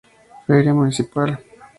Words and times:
Feria 0.47 0.73
Municipal. 0.73 1.29